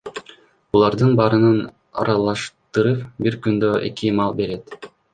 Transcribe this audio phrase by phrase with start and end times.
[0.75, 1.45] Булардын баарын
[2.05, 4.81] аралаштырып, бир күндө эки маал берет.